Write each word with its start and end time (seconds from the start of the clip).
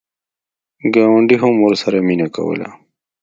ګاونډي 0.93 1.35
هم 1.43 1.53
ورسره 1.65 1.97
مینه 2.07 2.27
کوله. 2.35 2.67